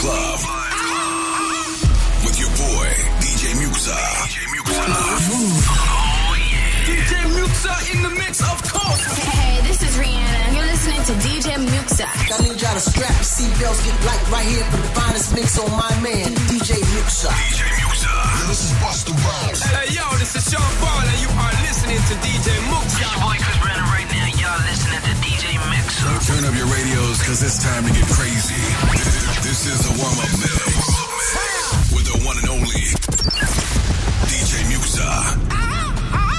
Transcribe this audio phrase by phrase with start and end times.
[0.00, 0.40] Club.
[2.24, 2.88] With your boy,
[3.20, 3.92] DJ Muxxa.
[4.24, 4.80] DJ Muxxa.
[6.88, 9.04] DJ Muxxa in the mix, of course.
[9.28, 10.56] Hey, this is Rihanna.
[10.56, 12.08] You're listening to DJ Muxxa.
[12.08, 15.58] I need y'all to strap your seatbelts, get light right here for the finest mix
[15.58, 17.28] on my man, DJ Muxxa.
[17.28, 18.48] DJ Muxxa.
[18.48, 19.60] This is Busta Rhymes.
[19.68, 23.04] Hey, yo, this is Sean Paul, and you are listening to DJ Muxxa.
[23.20, 23.89] boy Chris Brandon right now.
[23.89, 23.89] Y'all
[24.70, 26.32] listening to DJ Mixer.
[26.32, 28.54] Turn up your radios, cause it's time to get crazy.
[29.42, 31.90] This is the warm-up mix.
[31.92, 32.86] With the one and only
[34.30, 35.89] DJ Muxxa.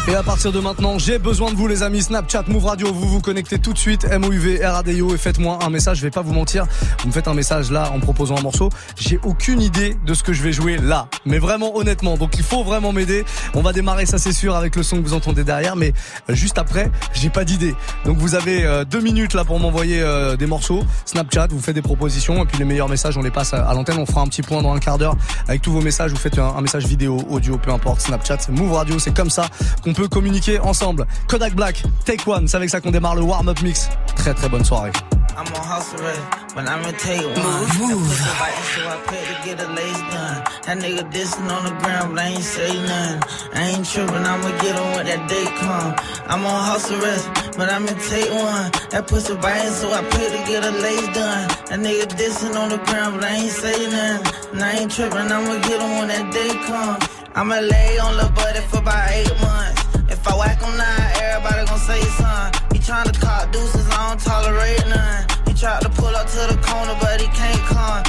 [0.08, 2.02] Et à partir de maintenant, j'ai besoin de vous les amis.
[2.02, 4.04] Snapchat, Move Radio, vous vous connectez tout de suite.
[4.12, 5.98] MOUV, RADIO et faites-moi un message.
[5.98, 6.66] Je vais pas vous mentir.
[7.02, 8.70] Vous me faites un message là en proposant un morceau.
[8.98, 11.08] J'ai aucune idée de ce que je vais jouer là.
[11.26, 12.18] Mais vraiment honnêtement.
[12.18, 13.24] Donc il faut vraiment m'aider.
[13.54, 15.76] On va démarrer, ça c'est sûr, avec le son que vous entendez derrière.
[15.76, 15.94] Mais
[16.30, 17.76] euh, juste après, j'ai pas d'idée.
[18.04, 20.84] Donc vous avez euh, deux minutes là pour m'envoyer euh, des morceaux.
[21.06, 22.42] Snapchat, vous faites des propositions.
[22.42, 24.00] Et puis les meilleurs messages, on les passe à, l'antenne.
[24.00, 25.16] On fera un petit point dans un quart d'heure
[25.48, 26.10] avec tous vos messages.
[26.10, 28.02] Vous faites un, un message vidéo, audio, peu importe.
[28.02, 28.98] Snapchat, Move Radio.
[28.98, 29.46] C'est comme ça
[29.84, 31.06] qu'on peut communiquer ensemble.
[31.28, 33.90] Kodak Black, Take One, c'est avec ça qu'on démarre le warm-up mix.
[34.16, 34.92] Très très bonne soirée.
[35.38, 36.20] I'm on hustle ready,
[36.54, 37.34] but I'ma take one.
[37.40, 38.10] Move, move.
[38.20, 40.44] That pussy biting, so I pay to get a lace done.
[40.66, 43.24] That nigga dissing on the ground, but I ain't say nothing.
[43.54, 45.96] I ain't tripping, I'ma get on when that day come.
[46.28, 48.72] I'm on hustle rest, but I'ma take one.
[48.92, 51.48] That pussy biting, so I pay to get a lace done.
[51.70, 54.52] That nigga dissing on the ground, but I ain't say nothing.
[54.54, 57.21] And I ain't tripping, I'ma get on when that day come.
[57.34, 59.82] I'ma lay on the buddy for about eight months.
[60.12, 62.76] If I whack him now, everybody gon' say something.
[62.76, 65.26] He tryna cop deuces, I don't tolerate none.
[65.48, 68.04] He tried to pull up to the corner, but he can't come.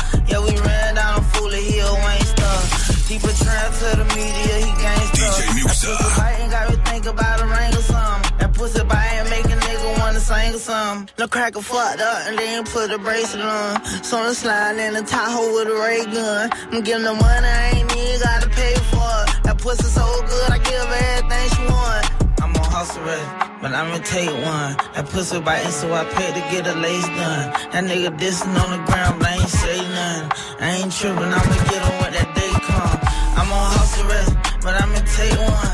[11.33, 11.61] Something.
[11.61, 13.85] a fucked up and then put a bracelet on.
[14.03, 16.51] So I'm sliding in the Tahoe with a ray gun.
[16.73, 19.45] I'm getting the money, I ain't even gotta pay for it.
[19.45, 22.05] That pussy so good, I give her everything she want.
[22.43, 23.27] I'm on hustle ready,
[23.61, 24.77] but I'ma take one.
[24.95, 27.47] That pussy biting, so I pay to get a lace done.
[27.73, 30.29] That nigga dissing on the ground, but I ain't say nothing.
[30.61, 32.99] I ain't tripping, I'ma get on when that day come.
[33.39, 35.72] I'm on hustle ready, but I'ma take one.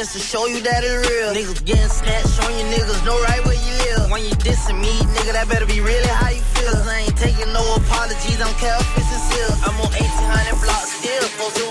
[0.00, 1.28] Just to show you that it's real.
[1.36, 4.10] Niggas getting snatched, showing you niggas know right where you live.
[4.10, 6.72] When you dissing me, nigga, that better be really how you feel.
[6.72, 9.52] Cause I ain't taking no apologies, I don't care if it's sincere.
[9.60, 11.69] I'm on 1800 blocks still, posted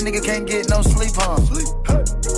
[0.00, 1.36] having nigga can't get no sleep, huh?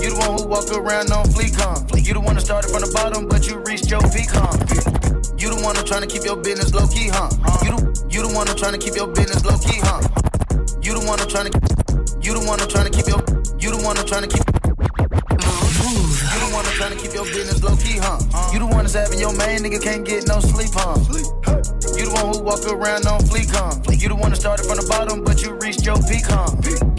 [0.01, 1.79] You the one who walk around on fleek, huh?
[1.95, 4.51] You the one that started from the bottom, but you reached your peak, huh?
[5.37, 7.29] You the one that's trying to keep your business low key, huh?
[7.63, 7.79] You the
[8.09, 10.01] you the one that's trying to keep your business low key, huh?
[10.83, 11.53] You the one that's trying to
[12.19, 13.21] you the one that's trying to keep your
[13.59, 17.27] you the one that's trying to keep you the one that's trying to keep your
[17.27, 18.19] business low key, huh?
[18.51, 20.99] You the one that's having your main nigga can't get no sleep, huh?
[21.95, 23.71] You the one who walk around on fleek, huh?
[23.91, 26.92] You the one that started from the bottom, but you reached your peak, huh?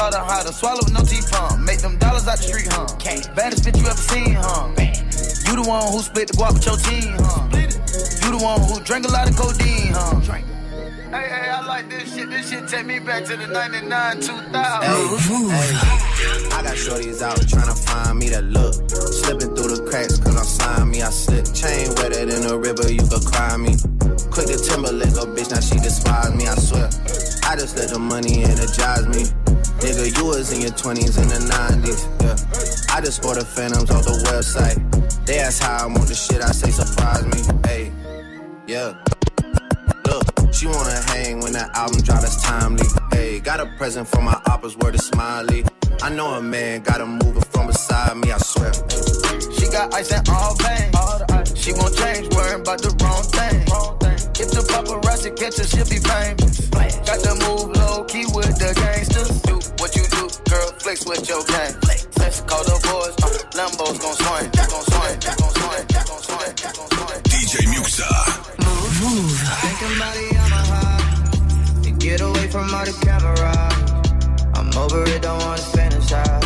[0.00, 1.56] taught her how to swallow no teeth, huh?
[1.58, 2.88] Make them dollars out the street, huh?
[3.36, 4.72] Baddest bitch you ever seen, huh?
[5.44, 7.44] You the one who split the guap with your team, huh?
[8.24, 10.40] You the one who drank a lot of codeine, huh?
[11.10, 12.30] Hey, hey, I like this shit.
[12.30, 14.48] This shit take me back to the 99, 2000.
[15.50, 15.76] Hey.
[16.54, 18.72] I got shorties out trying to find me that look.
[18.88, 21.02] Slipping through the cracks cause I'm slimy.
[21.02, 23.76] I slip chain wetter than a river, you could cry me.
[24.32, 26.88] Quick to Timberlake, go, bitch, now she despise me, I swear.
[27.44, 29.26] I just let the money energize me.
[29.80, 32.94] Nigga, you was in your 20s in the 90s, yeah.
[32.94, 34.76] I just ordered phantoms off the website.
[35.24, 37.92] They ask how I want the shit, I say surprise me, hey,
[38.66, 38.92] yeah.
[40.06, 43.40] Look, she wanna hang when that album drop, is timely, hey.
[43.40, 45.64] Got a present for my oppas, word is smiley.
[46.02, 48.72] I know a man, got a mover from beside me, I swear.
[49.56, 51.58] She got ice and all veins.
[51.58, 53.99] She won't change, worrying about the wrong thing.
[54.50, 56.66] Let the paparazzi catch she'll be famous.
[57.06, 59.30] Got to move low key with the gangsters.
[59.46, 61.74] Do what you do, girl, flex with your gang.
[62.18, 66.90] Let's call the boys, uh, Lambo's gon' swing, gon' swing, gon' swing, gon' swing, gon'
[66.90, 67.20] swing.
[67.30, 68.10] DJ Muxxa.
[68.58, 69.38] Move, move.
[69.96, 71.82] About the Yamaha.
[71.84, 73.54] To get away from all the camera.
[74.58, 76.42] I'm over it, don't wanna fantasize.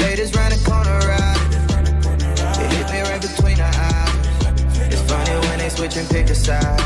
[0.00, 1.29] Haters round the corner, right?
[5.70, 6.80] can't switch and pick a side.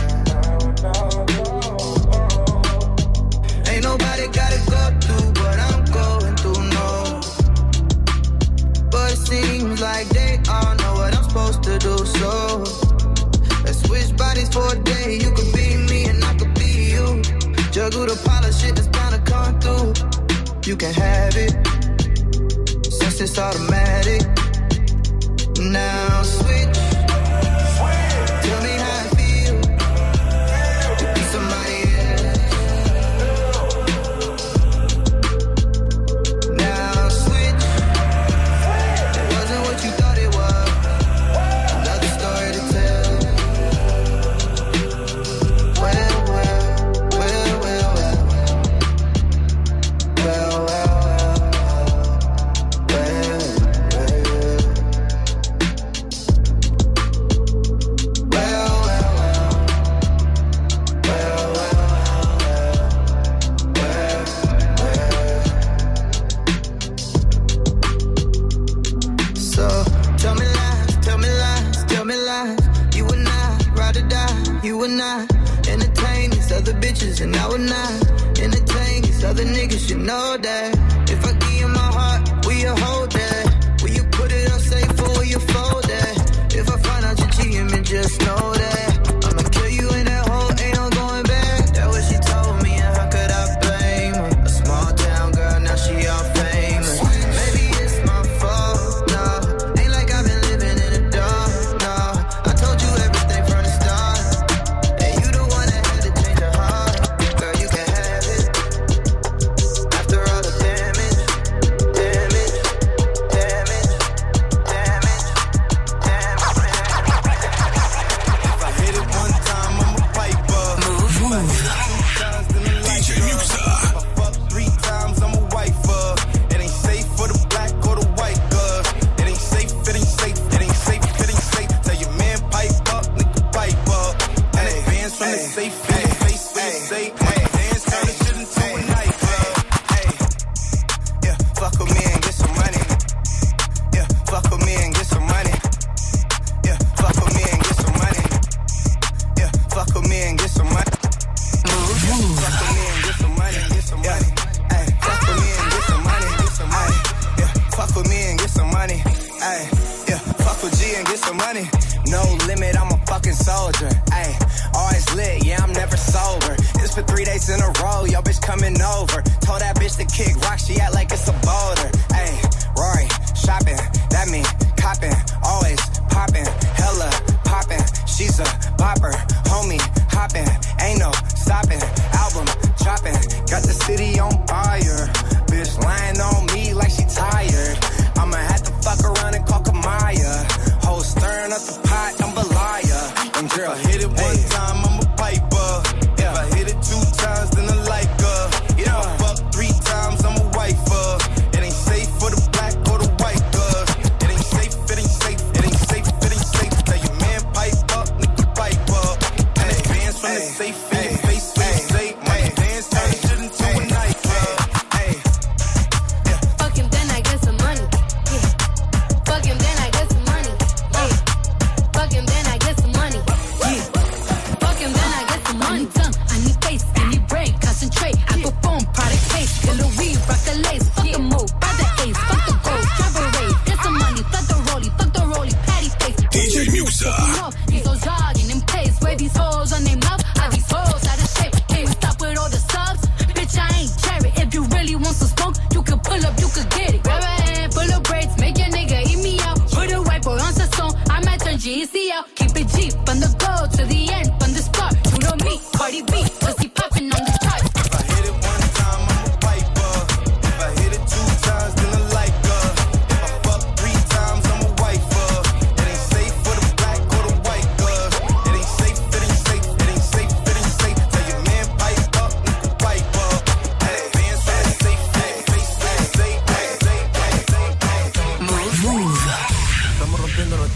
[3.68, 7.20] Ain't nobody gotta go through what I'm going through, no.
[8.90, 12.58] But it seems like they all know what I'm supposed to do, so
[13.64, 15.18] let's switch bodies for a day.
[15.22, 17.22] You could be me and I could be you.
[17.70, 20.70] Juggle the pile of shit that's bound to come through.
[20.70, 21.52] You can have it
[22.90, 24.22] since it's automatic.
[25.58, 26.83] Now switch.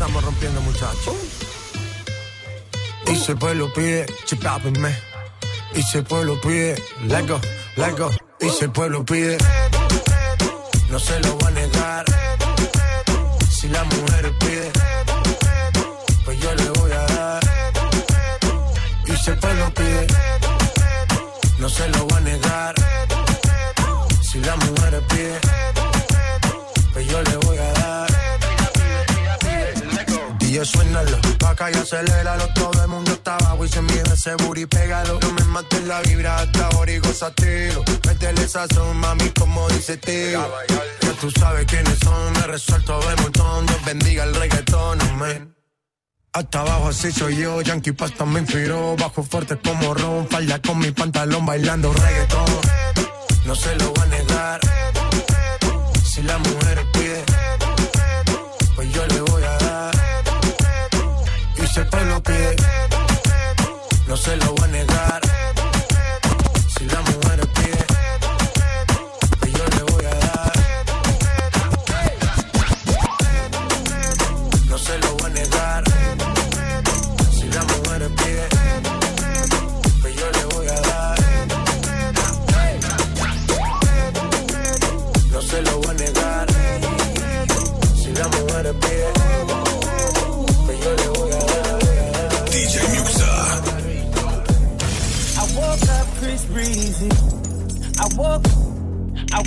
[0.08, 1.14] Estamos rompiendo, muchachos.
[3.06, 4.96] Y si el pueblo pide, chipápenme.
[5.74, 7.38] Y si el pueblo pide, let go,
[7.76, 8.10] let go.
[8.40, 9.36] Y si pueblo pide,
[10.90, 12.04] no se lo va a negar.
[13.50, 14.70] Si la mujer pide,
[16.24, 17.40] pues yo le voy a dar.
[19.06, 20.06] Y si el pueblo pide,
[21.58, 22.74] no se lo va a negar.
[24.22, 25.38] Si la mujer pide,
[26.94, 27.47] pues yo le voy a dar.
[30.58, 32.48] DJ suénalo, acá y aceléralo.
[32.54, 36.00] Todo el mundo está abajo y se mide ese booty Pégalo, no me mates la
[36.02, 37.84] vibra hasta ahora y gozatelo.
[38.06, 40.44] Métele sazón, mami, como dice tío
[41.00, 43.66] Ya tú sabes quiénes son, me resuelto de montón.
[43.66, 45.54] Dios bendiga el reggaetón, amén.
[46.32, 50.78] Hasta abajo así soy yo, Yankee Pasta me inspiró Bajo fuerte como Ron, falda con
[50.78, 52.46] mi pantalón bailando reggaetón.
[53.46, 54.60] No se lo va a negar.
[56.04, 56.87] Si la mujer
[61.78, 62.56] se te lo pide.
[64.08, 64.87] No se lo voy a negar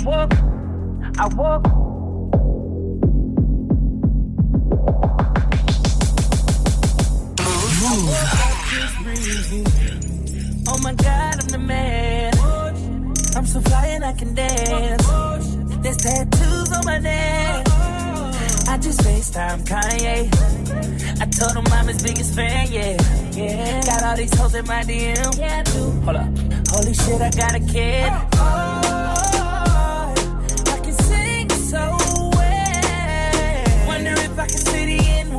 [0.02, 0.34] I woke,
[1.16, 1.66] I woke.
[7.82, 8.08] Move.
[10.66, 12.32] Oh my God, I'm the man.
[13.36, 15.06] I'm so fly and I can dance.
[15.82, 17.68] There's tattoos on my neck.
[18.68, 20.28] I just FaceTime Kanye.
[21.20, 22.96] I told him I'm his biggest fan, yeah.
[23.30, 23.82] Yeah.
[23.86, 25.38] Got all these hoes in my DM.
[25.38, 25.90] Yeah, I do.
[26.00, 26.26] Hold up.
[26.70, 28.10] Holy shit, I got a kid.
[28.10, 29.11] Oh, oh.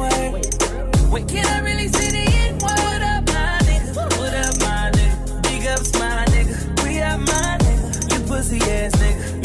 [0.10, 1.12] The N word.
[1.12, 2.64] Wait, can I really say the?
[2.64, 3.96] What up, my nigga?
[4.20, 5.44] What up, my nigga?
[5.44, 6.84] Big ups, my nigga.
[6.84, 8.14] We my nigga.
[8.14, 9.44] You pussy ass nigga.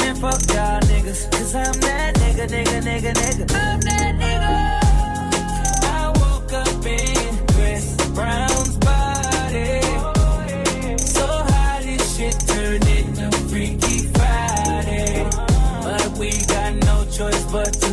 [0.54, 1.30] Y'all niggas.
[1.30, 3.46] Cause I'm that nigga, nigga, nigga, nigga.
[3.48, 4.52] That nigga.
[5.84, 9.80] I woke up in Chris Brown's body.
[10.98, 11.24] So
[11.82, 15.28] this shit turned into Freaky Friday.
[15.82, 17.87] But we got no choice but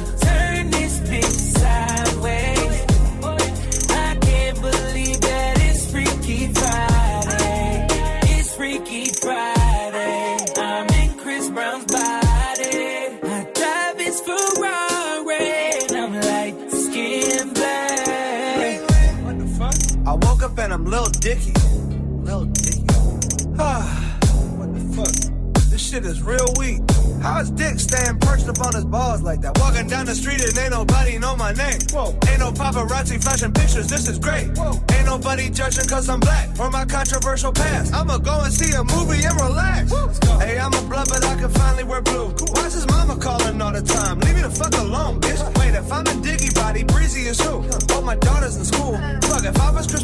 [26.16, 26.80] is real weak.
[27.22, 29.58] How is Dick staying perched up on his balls like that?
[29.60, 31.80] Walking down the street and ain't nobody know my name.
[31.92, 32.14] Whoa.
[32.30, 34.56] Ain't no paparazzi flashing pictures, this is great.
[34.58, 34.80] Whoa.
[34.94, 37.94] Ain't nobody judging cause I'm black or my controversial past.
[37.94, 39.92] I'ma go and see a movie and relax.
[40.40, 42.30] Hey, I'm a blood, but I can finally wear blue.
[42.54, 44.20] Why's his mama calling all the time?
[44.20, 45.42] Leave me the fuck alone, bitch.
[45.60, 47.64] Wait, if I'm a Diggy body, Breezy is who?
[47.92, 48.94] Oh, my daughter's in school.
[49.24, 50.04] Fuck, if I was Chris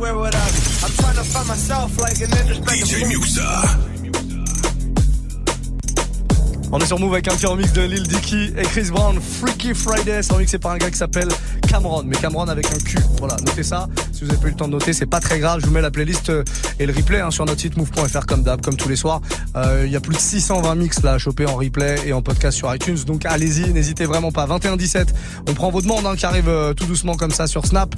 [0.00, 3.04] I'm trying to find myself like an DJ.
[3.08, 3.78] Muxa.
[6.70, 9.74] On est sur Move avec un petit remix de Lil Dicky et Chris Brown, Freaky
[9.74, 10.22] Friday.
[10.22, 11.28] C'est remixé par un gars qui s'appelle
[11.68, 12.96] Cameron, mais Cameron avec un Q.
[13.18, 13.88] Voilà, notez ça.
[14.12, 15.60] Si vous avez pas eu le temps de noter, c'est pas très grave.
[15.60, 16.42] Je vous mets la playlist euh,
[16.78, 19.20] et le replay hein, sur notre site move.fr comme d'hab, comme tous les soirs.
[19.56, 22.22] Euh, Il y a plus de 620 mix là à choper en replay et en
[22.22, 22.98] podcast sur iTunes.
[23.06, 24.46] Donc allez-y, n'hésitez vraiment pas.
[24.46, 25.08] 21-17,
[25.48, 27.94] on prend vos demandes hein, qui arrivent euh, tout doucement comme ça sur Snap.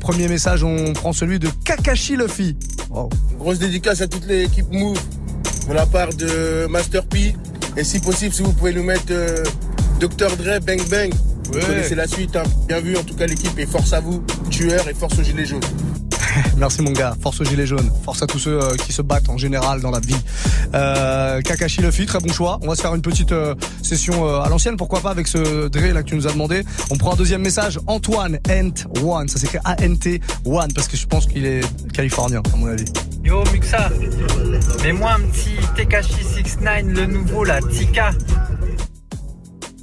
[0.00, 2.56] Premier message, on prend celui de Kakashi Luffy.
[2.90, 3.08] Wow.
[3.38, 4.98] Grosse dédicace à toute l'équipe Move,
[5.68, 7.34] de la part de Master P.
[7.76, 9.12] Et si possible, si vous pouvez nous mettre
[10.00, 10.36] Dr.
[10.36, 11.12] Dre, Bang Bang.
[11.46, 11.64] Vous Ouais.
[11.64, 12.42] connaissez la suite, hein.
[12.68, 15.46] bien vu en tout cas l'équipe et force à vous, tueurs et force aux gilets
[15.46, 15.60] jaunes.
[16.58, 19.28] Merci mon gars, force aux gilets jaunes, force à tous ceux euh, qui se battent
[19.30, 20.16] en général dans la vie.
[20.74, 22.58] Euh, Kakashi Luffy, très bon choix.
[22.62, 25.68] On va se faire une petite euh, session euh, à l'ancienne, pourquoi pas avec ce
[25.68, 26.62] Dre là que tu nous as demandé.
[26.90, 31.06] On prend un deuxième message, Antoine Ant One, ça s'écrit A-N-T One parce que je
[31.06, 31.60] pense qu'il est
[31.94, 32.84] californien à mon avis.
[33.24, 33.88] Yo Muxa,
[34.82, 38.10] mets-moi un petit Tekashi 69, le nouveau là, Tika.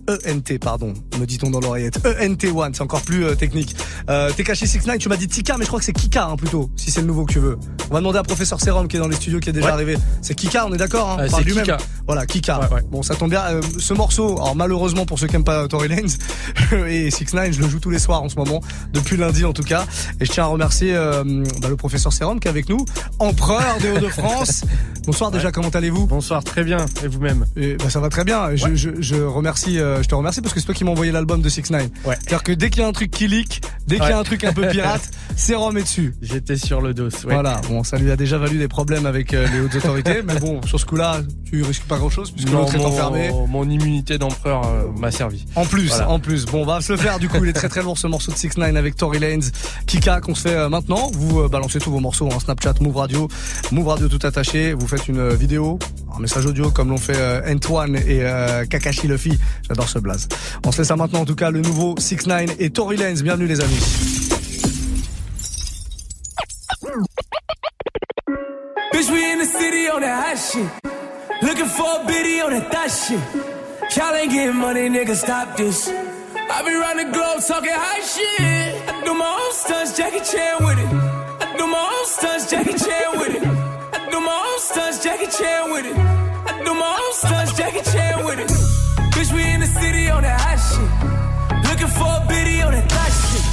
[0.09, 1.99] ENT, pardon, me dit-on dans l'oreillette.
[2.03, 3.75] ENT1, c'est encore plus euh, technique.
[4.09, 6.69] Euh, Tekashi 69, tu m'as dit Tika, mais je crois que c'est Kika hein, plutôt,
[6.75, 7.57] si c'est le nouveau que tu veux.
[7.89, 9.71] On va demander à professeur Serum qui est dans les studios, qui est déjà Ouais.
[9.73, 9.97] arrivé.
[10.21, 11.63] C'est Kika, on est d'accord hein, Euh, c'est lui-même.
[11.63, 11.77] Kika.
[12.05, 12.59] Voilà, Kika.
[12.59, 12.81] Ouais, ouais.
[12.91, 13.43] Bon, ça tombe bien.
[13.43, 16.13] Euh, ce morceau, alors malheureusement pour ceux qui aiment pas Tory Lanez
[16.87, 18.61] et 69, je le joue tous les soirs en ce moment,
[18.93, 19.85] depuis lundi en tout cas.
[20.19, 21.23] Et je tiens à remercier euh,
[21.61, 22.83] bah, le professeur Serum qui est avec nous,
[23.19, 24.63] empereur des Hauts-de-France.
[25.05, 26.07] Bonsoir déjà, comment allez-vous?
[26.07, 26.77] Bonsoir, très bien.
[27.03, 27.45] Et vous-même?
[27.55, 28.55] Bah, ça va très bien.
[28.55, 31.11] Je, je, je remercie, euh, je te remercie parce que c'est toi qui m'as envoyé
[31.11, 32.15] l'album de 6 9 Ouais.
[32.19, 34.23] C'est-à-dire que dès qu'il y a un truc qui leak, dès qu'il y a un
[34.23, 36.13] truc un peu pirate, Serum est dessus.
[36.21, 37.05] J'étais sur le dos.
[37.05, 37.33] ouais.
[37.33, 40.39] Voilà, bon, ça lui a déjà valu des problèmes avec euh, les hautes autorités, mais
[40.39, 43.31] bon, sur ce coup-là, tu risques pas grand-chose puisque l'autre est enfermé.
[43.47, 45.45] mon, immunité d'empereur euh, m'a servi.
[45.55, 46.09] En plus, Voilà.
[46.09, 46.45] en plus.
[46.45, 47.37] Bon, on va se le faire du coup.
[47.43, 49.45] Il est très très lourd ce morceau de 6 9 avec Tory Lanez,
[49.87, 51.09] Kika qu'on se fait euh, maintenant.
[51.13, 53.27] Vous euh, balancez tous vos morceaux en Snapchat, Move Radio,
[53.71, 54.73] Move Radio tout attaché.
[54.73, 55.79] Vous faites une euh, vidéo,
[56.15, 59.37] un message audio comme l'ont fait euh, Antoine et euh, Kakashi Luffy.
[59.67, 60.27] J'adore ce blaze.
[60.65, 61.49] On se fait ça maintenant en tout cas.
[61.51, 63.21] Le nouveau 6 9 et Tory Lanez.
[63.21, 63.79] Bienvenue les amis.
[68.91, 70.69] Bitch, we in the city on that hot shit.
[71.41, 73.19] Looking for a biddy on that thot shit.
[73.97, 75.89] Y'all ain't getting money, nigga, stop this.
[75.89, 78.89] I be round the globe talking high shit.
[78.89, 80.93] I do my own stunts, Jackie Chan with it.
[81.41, 83.62] I do my own stunts, Jackie Chan with it.
[84.33, 85.95] I do my own stunts, Jackie Chan with it.
[85.95, 88.49] I do my own stunts, Jackie Chan with it.
[89.13, 91.69] Bitch, we in the city on that hot shit.
[91.69, 93.45] Looking for a biddy on that thot shit.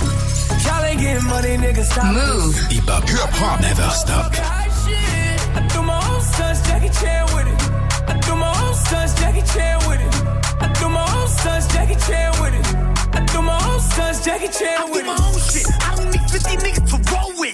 [0.65, 2.55] Y'all ain't getting money, nigga, stop Move.
[2.55, 2.73] this.
[2.73, 4.33] Hip hop, hip hop, never stop.
[4.33, 7.59] I do my own stunts, Jackie Chan with it.
[8.09, 10.15] I do my own stunts, Jackie Chan with it.
[10.65, 12.67] I do my own stunts, Jackie Chan with it.
[13.13, 15.09] I do my own stunts, Jackie Chan with it.
[15.09, 15.67] I do my own shit.
[15.85, 17.50] I don't need 50 niggas to roll with.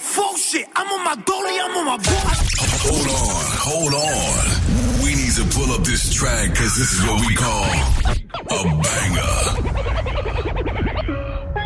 [1.07, 2.31] My dolly, I'm on my boy.
[2.83, 4.43] Hold on, hold on.
[5.01, 7.63] We need to pull up this track because this is what we call
[8.51, 9.35] a banger.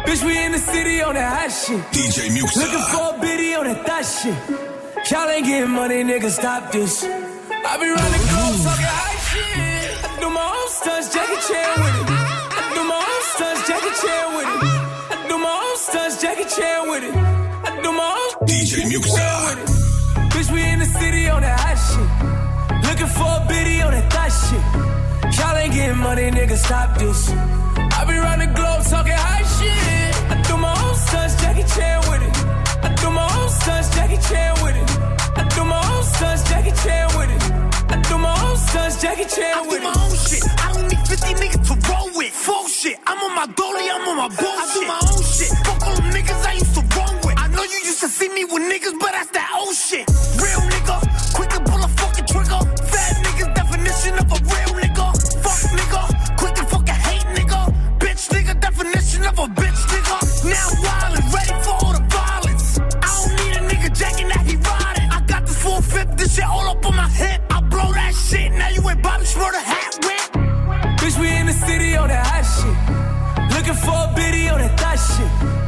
[0.06, 1.82] Bitch, we in the city on that hot shit.
[1.90, 2.56] DJ Muxxa.
[2.56, 5.10] Looking for a biddy on that thot shit.
[5.10, 7.04] Y'all ain't getting money, nigga, stop this.
[7.04, 10.06] I be round the globe talking high shit.
[10.06, 12.14] I do my own stunts, Jackie Chan with it.
[12.14, 14.62] I do my own stunts, Jackie Chan with it.
[15.10, 17.41] I do my own stunts, Jackie Chan with it.
[17.82, 20.30] I do my own DJ Muxxa.
[20.30, 22.10] Bitch, we in the city on that hot shit.
[22.86, 24.62] Looking for a biddy on that thot shit.
[25.40, 27.32] Y'all ain't getting money, nigga, stop this.
[27.32, 30.14] I be round the globe talking high shit.
[30.30, 32.36] I do my own stunts, Jackie Chan with it.
[32.86, 34.90] I do my own stunts, Jackie Chan with it.
[35.42, 37.42] I do my own stunts, Jackie Chan with it.
[37.90, 39.82] I do my own stunts, Jackie Chan with it.
[39.82, 40.44] I do my own shit.
[40.62, 42.30] I don't need 50 niggas to roll with.
[42.30, 43.00] Full shit.
[43.08, 44.70] I'm on my dolly, I'm on my bullshit.
[44.70, 45.50] I do my own shit.
[45.66, 46.81] Fuck all them niggas I used to run with.
[48.02, 50.10] To see me with niggas, but that's that old shit.
[50.42, 50.98] Real nigga,
[51.36, 52.58] quick to pull a fucking trigger.
[52.90, 55.06] Fat niggas, definition of a real nigga.
[55.46, 56.02] Fuck nigga,
[56.36, 57.62] quick to fucking hate nigga.
[58.00, 60.18] Bitch nigga, definition of a bitch nigga.
[60.50, 62.80] Now wild and ready for all the violence.
[62.80, 65.10] I don't need a nigga jacking that he riding.
[65.12, 67.40] I got this full fifth, this shit all up on my hip.
[67.52, 70.98] I blow that shit, now you ain't Bobby Shmurda hat whip.
[70.98, 73.56] Bitch, we in the city on that hot shit.
[73.56, 75.61] Looking for a biddy on that thot shit.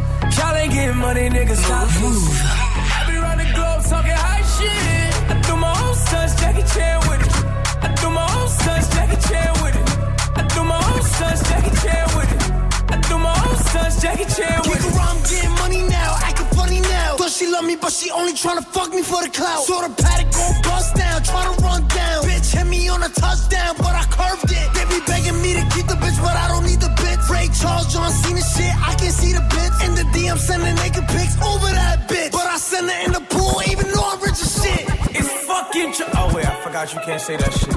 [0.43, 2.19] Y'all ain't getting money, nigga, stop Move.
[2.35, 5.15] I be round the globe talking high shit.
[5.31, 7.31] I do my own stunts, Jackie Chan with it.
[7.79, 9.87] I do my own stunts, Jackie Chan with it.
[10.35, 12.43] I do my own stunts, Jackie Chan with it.
[12.91, 14.93] I do my own stunts, Jackie Chan with it.
[14.99, 17.15] I'm getting money now, acting funny now.
[17.15, 19.63] Thought she love me, but she only tryna fuck me for the clout.
[19.63, 22.19] Saw the paddock gon' bust down, tryna run down.
[22.27, 24.67] Bitch hit me on a touchdown, but I curved it.
[24.75, 27.31] They be begging me to keep the bitch, but I don't need the bitch.
[27.31, 29.61] Ray Charles, John Cena shit, I can see the bitch.
[29.87, 30.02] In the
[30.33, 32.31] DM, sending naked pics over that bitch.
[32.31, 34.89] But I send her in the pool, even though I'm rich as shit.
[35.15, 37.75] It's fucking tr- Oh, wait, I forgot you can't say that shit.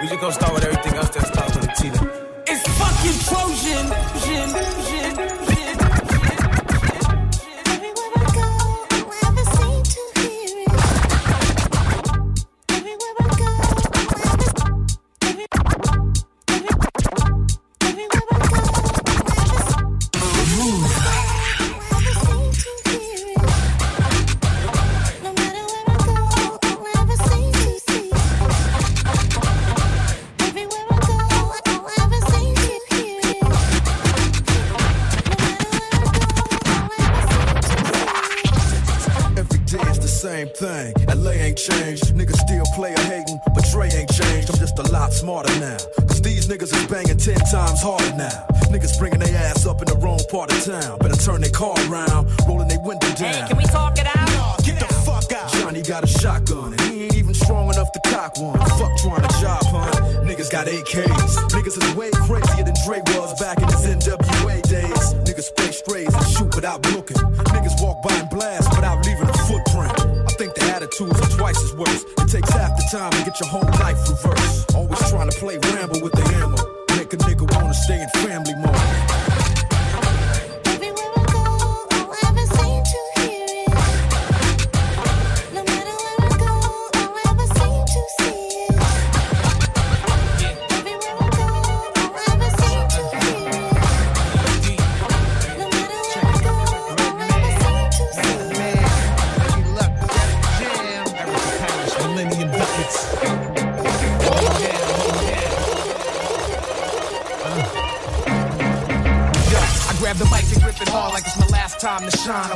[0.00, 1.88] We just gonna start with everything else that starts with a T.
[2.48, 4.85] It's fucking Trojan.
[47.86, 48.46] Harder now.
[48.74, 50.98] Niggas bringing their ass up in the wrong part of town.
[50.98, 53.46] Better turn their car around, rolling their window down.
[53.46, 54.58] Hey, can we talk it out?
[54.66, 55.46] Get the fuck out.
[55.54, 58.58] Johnny got a shotgun and he ain't even strong enough to cock one.
[58.74, 59.94] Fuck trying to job, huh?
[60.26, 61.30] Niggas got AKs.
[61.54, 65.04] Niggas is way crazier than Dre was back in his NWA days.
[65.22, 67.18] Niggas play strays and shoot without looking.
[67.54, 69.94] Niggas walk by and blast without leaving a footprint.
[70.26, 72.02] I think the attitudes are twice as worse.
[72.18, 74.74] It takes half the time to get your whole life reversed.
[74.74, 74.95] Always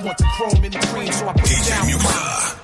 [0.00, 1.84] I want the chrome in the green, so I put it down.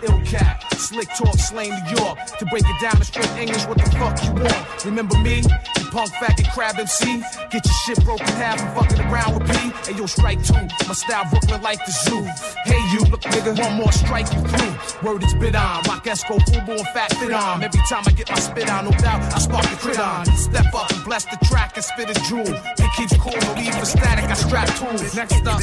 [0.09, 2.17] Ill cat, slick talk, slang New York.
[2.39, 4.85] To break it down in straight English, what the fuck you want?
[4.87, 5.43] Remember me?
[5.43, 7.21] The punk faggot crab MC?
[7.53, 9.73] Get your shit broken half and fucking around with me.
[9.85, 10.65] Hey, yo, strike two.
[10.89, 12.25] My style Brooklyn like the zoo.
[12.65, 14.73] Hey, you, look, nigga, one more strike you through.
[15.05, 15.83] Word is bit on.
[15.85, 17.63] Rock Esco, Fubu, and Fat Fit on.
[17.63, 20.25] Every time I get my spit on, no doubt, I spark the crit on.
[20.25, 22.49] Step up and bless the track and spit a jewel.
[22.49, 24.25] It keeps cool, no need for static.
[24.25, 25.15] I strap tools.
[25.15, 25.61] Next up,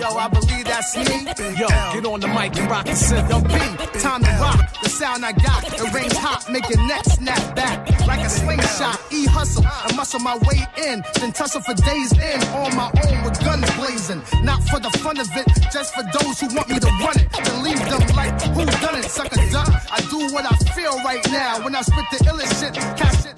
[0.00, 1.24] yo, I believe that's me.
[1.56, 3.30] Yo, get on the mic and rock the synth.
[3.30, 3.54] Yo, B,
[4.00, 4.58] time to rock.
[4.82, 8.98] The sound I got, it rains hot, make your neck snap back like a slingshot.
[9.12, 13.24] E hustle and muscle my way in, then tussle for days in on my own
[13.24, 14.22] with guns blazing.
[14.42, 17.30] Not for the fun of it, just for those who want me to run it.
[17.32, 19.70] To leave them like who done it, sucker duck.
[19.90, 22.74] I do what I feel right now when I spit the illest shit.
[22.98, 23.31] Cash.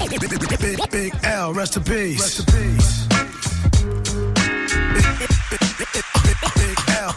[0.00, 2.20] Big, big, L, rest in peace.
[2.20, 3.06] Rest in peace.
[4.94, 5.06] Big,
[5.50, 7.14] big, big, L,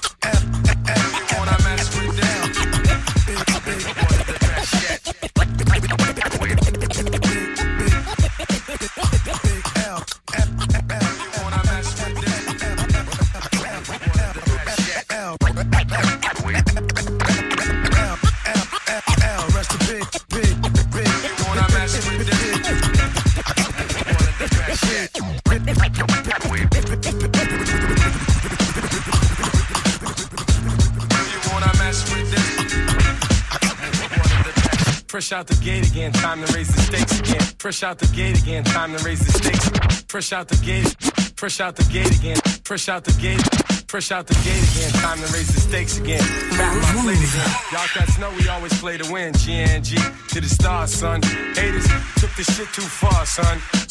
[35.23, 37.39] Fresh out the gate again, time to raise the stakes again.
[37.57, 40.03] Fresh out the gate again, time to raise the stakes.
[40.09, 40.85] Fresh out the gate,
[41.37, 42.35] fresh out the gate again.
[42.65, 43.39] Fresh out the gate,
[43.87, 46.19] fresh out the gate again, time to raise the stakes again.
[46.59, 47.51] Back my plate again.
[47.71, 49.31] Y'all cats know we always play to win.
[49.31, 49.95] GNG
[50.27, 51.21] to the stars, son.
[51.55, 51.87] Haters
[52.19, 53.61] took this shit too far, son.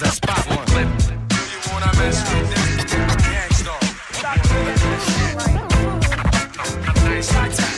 [0.00, 0.68] I spot one.
[0.78, 3.08] You wanna mess with them?
[3.18, 3.80] Gang Starr.
[7.04, 7.77] Everything,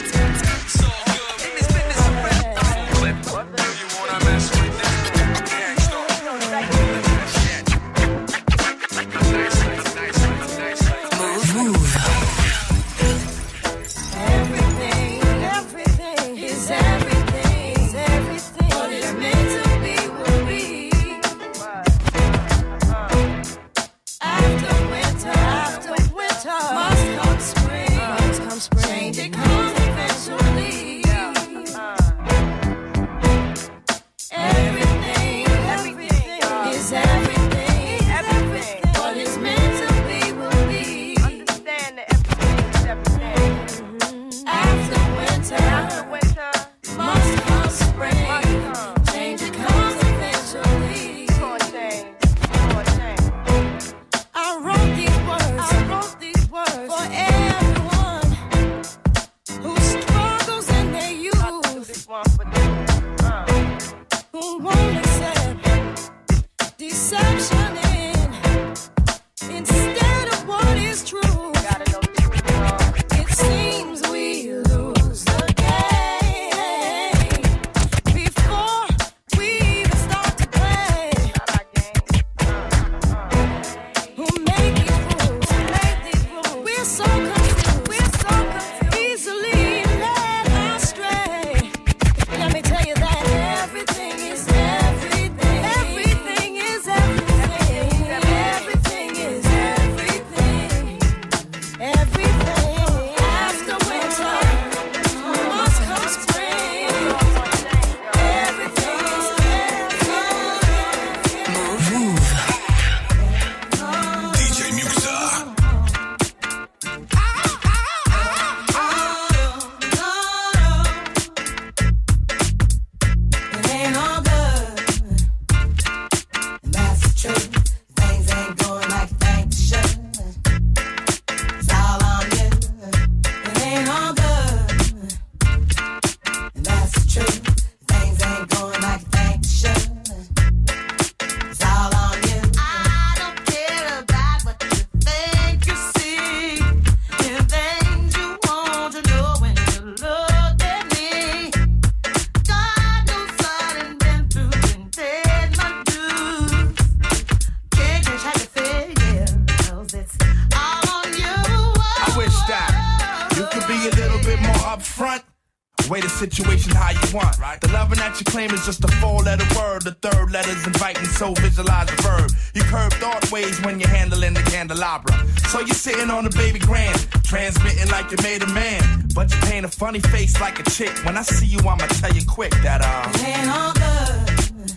[173.43, 175.13] ways when you're handling the candelabra.
[175.49, 179.09] So you're sitting on the baby grand, transmitting like you made a man.
[179.15, 180.93] But you paint a funny face like a chick.
[181.05, 183.11] When I see you, I'ma tell you quick that, uh.
[183.15, 184.71] It ain't all good.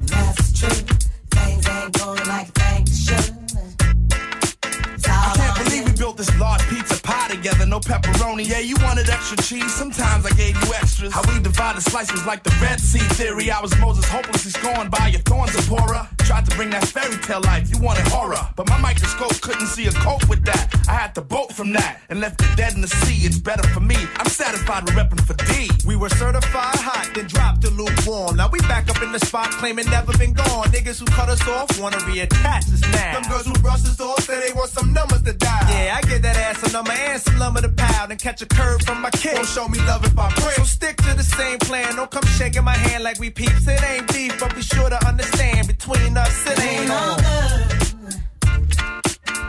[0.00, 0.96] That's true.
[1.30, 3.32] Things ain't going like they should.
[5.06, 8.48] I can't believe we built this large pizza pie together, no pepperoni.
[8.48, 11.12] Yeah, you wanted extra cheese, sometimes I gave you extras.
[11.12, 13.50] How we divided slices like the Red Sea theory.
[13.50, 16.08] I was Moses hopelessly scorned by your thorns, Zipporah.
[16.24, 18.40] Tried to bring that fairy tale life, you wanted horror.
[18.56, 20.74] But my microscope couldn't see a cope with that.
[20.88, 23.26] I had to bolt from that and left it dead in the sea.
[23.26, 23.96] It's better for me.
[24.16, 25.70] I'm satisfied with repping for D.
[25.86, 28.36] We were certified hot, then dropped the lukewarm.
[28.36, 30.68] Now we back up in the spot, claiming never been gone.
[30.72, 33.20] Niggas who cut us off wanna reattach us now.
[33.20, 35.68] Them girls who brush us off say they want some numbers to dial.
[35.68, 38.46] Yeah, I get that ass a number and some lumber to pile, and catch a
[38.46, 39.34] curve from my kid.
[39.34, 40.54] Don't show me love if I pray.
[40.54, 41.96] So stick to the same plan.
[41.96, 43.68] Don't come shaking my hand like we peeps.
[43.68, 47.18] It ain't beef, but be sure to understand between us it ain't on.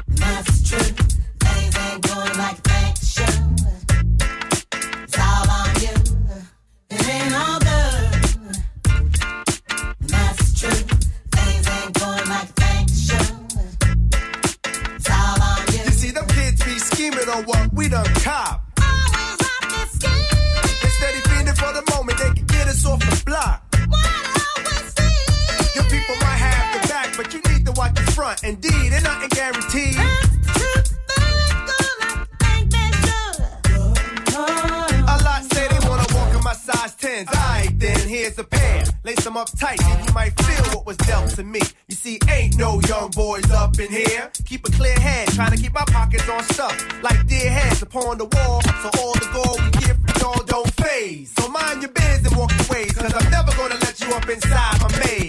[0.08, 0.92] That's true.
[1.44, 3.46] Things ain't going like they should.
[5.04, 5.96] It's all on you.
[6.90, 8.58] It ain't all good.
[10.02, 10.82] That's true.
[11.36, 13.36] Things ain't going like they should.
[14.96, 15.84] It's all on you.
[15.86, 18.75] You see, them kids be scheming on what we done cop.
[28.46, 29.96] Indeed, ain't nothing guaranteed.
[35.08, 37.28] A lot say they wanna walk in my size 10s.
[37.28, 38.84] Alright, then here's a pair.
[39.04, 41.60] Lace them up tight, and you might feel what was dealt to me.
[41.88, 44.30] You see, ain't no young boys up in here.
[44.46, 46.76] Keep a clear head, trying to keep my pockets on stuff.
[47.02, 48.62] Like dear heads upon the wall.
[48.62, 51.34] So all the gold we get from y'all don't phase.
[51.40, 54.82] So mind your biz and walk ways, cause I'm never gonna let you up inside
[54.82, 55.25] my maze.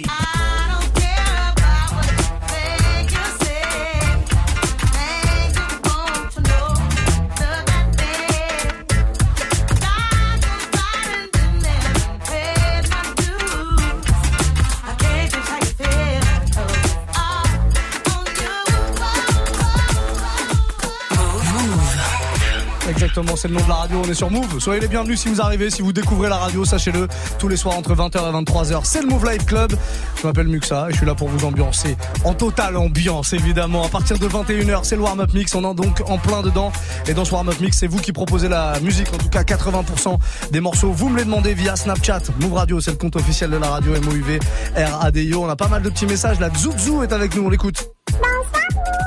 [23.06, 24.58] Exactement, c'est le nom de la radio, on est sur Move.
[24.58, 27.06] Soyez les bienvenus si vous arrivez, si vous découvrez la radio, sachez-le,
[27.38, 29.76] tous les soirs entre 20h et 23h, c'est le Move Live Club.
[30.20, 33.84] Je m'appelle Muxa et je suis là pour vous ambiancer en totale ambiance évidemment.
[33.84, 36.72] À partir de 21h, c'est le warm-up mix, on est donc en plein dedans.
[37.06, 40.18] Et dans ce warm-up mix, c'est vous qui proposez la musique, en tout cas 80%
[40.50, 40.90] des morceaux.
[40.90, 42.22] Vous me les demandez via Snapchat.
[42.40, 44.40] Move Radio, c'est le compte officiel de la radio MOUV
[44.74, 45.44] RADIO.
[45.44, 46.40] On a pas mal de petits messages.
[46.40, 47.86] La Zouzou est avec nous, on l'écoute.
[48.10, 49.05] Bonsoir.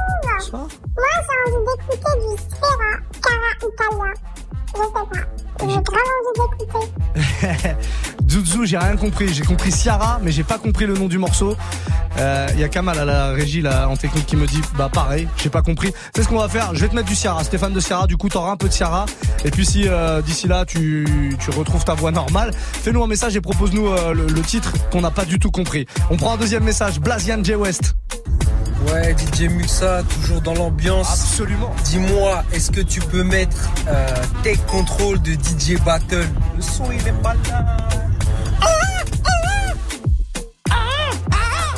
[0.53, 4.13] Moi, j'ai envie d'écouter du Sierra, Cara Italia.
[4.67, 5.05] Je sais pas.
[5.59, 7.75] J'ai grave envie d'écouter.
[8.29, 9.33] Zouzou, j'ai rien compris.
[9.33, 11.55] J'ai compris Ciara, mais j'ai pas compris le nom du morceau.
[12.53, 15.27] Il y a Kamal à la régie là en technique qui me dit bah pareil,
[15.37, 15.93] j'ai pas compris.
[16.13, 16.75] C'est ce qu'on va faire.
[16.75, 18.07] Je vais te mettre du Ciara, Stéphane de Ciara.
[18.07, 19.05] Du coup, t'auras un peu de Ciara.
[19.45, 23.35] Et puis si euh, d'ici là tu, tu retrouves ta voix normale, fais-nous un message
[23.37, 25.85] et propose-nous euh, le, le titre qu'on n'a pas du tout compris.
[26.09, 26.99] On prend un deuxième message.
[26.99, 27.95] Blasian J West.
[28.87, 31.11] Ouais, DJ Muxa, toujours dans l'ambiance.
[31.11, 31.69] Absolument.
[31.85, 34.07] Dis-moi, est-ce que tu peux mettre euh,
[34.43, 36.27] Take Control de DJ Battle?
[36.55, 38.08] Le son, il est pas là.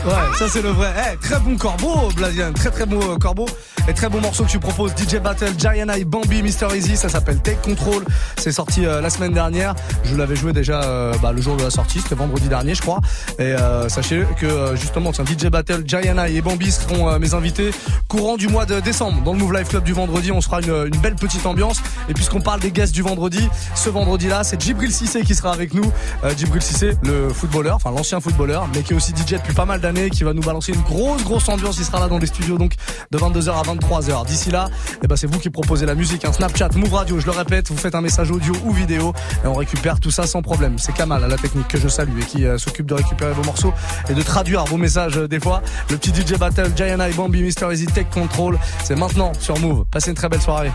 [0.04, 0.92] Ouais, ça c'est le vrai.
[1.14, 2.54] Eh, très bon corbeau, Blasian.
[2.54, 3.46] Très très bon euh, corbeau.
[3.88, 4.94] Et très bon morceau que tu proposes.
[4.98, 6.76] DJ Battle, Giant Eye, Bambi, Mr.
[6.76, 6.98] Easy.
[6.98, 8.04] Ça s'appelle Take Control.
[8.38, 9.76] C'est sorti euh, la semaine dernière.
[10.04, 12.00] Je l'avais joué déjà euh, bah, le jour de la sortie.
[12.00, 13.00] C'était vendredi dernier, je crois.
[13.38, 13.54] Et
[13.88, 17.72] sachez que justement, tiens, DJ Battle, Giant Eye et Bambi seront mes invités
[18.08, 19.22] courant du mois de décembre.
[19.24, 21.82] Dans le Move Life Club du vendredi, on sera une, belle petite ambiance.
[22.10, 25.74] Et puisqu'on parle des guests du vendredi, ce vendredi-là, c'est Djibril Cissé qui sera avec
[25.74, 25.92] nous.
[26.38, 29.82] Djibril Cissé, le footballeur, enfin l'ancien footballeur, mais qui est aussi DJ depuis pas mal
[29.82, 31.78] d'années, qui va nous balancer une grosse grosse ambiance.
[31.78, 32.74] Il sera là dans les studios donc
[33.12, 34.26] de 22h à 23h.
[34.26, 34.70] D'ici là,
[35.04, 37.20] eh ben c'est vous qui proposez la musique, un Snapchat, Move Radio.
[37.20, 40.26] Je le répète, vous faites un message audio ou vidéo et on récupère tout ça
[40.26, 40.78] sans problème.
[40.78, 43.44] C'est Kamal à la technique que je salue et qui euh, s'occupe de récupérer vos
[43.44, 43.74] morceaux
[44.10, 45.62] et de traduire vos messages euh, des fois.
[45.90, 47.72] Le petit DJ Battle, Giant Eye, Bambi, Mr.
[47.72, 48.58] Easy, Take Control.
[48.84, 49.86] C'est maintenant sur Move.
[49.92, 50.72] Passez une très belle soirée.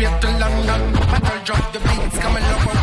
[0.00, 0.96] straight to London.
[0.96, 2.80] I tell drop the beats, come and love her.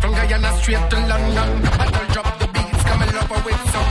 [0.00, 1.48] From Guyana straight to London.
[1.78, 3.90] I tell drop the beats, come and love her with some.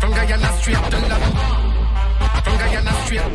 [0.00, 1.32] From Guyana straight to London.
[2.44, 3.32] From Guyana straight.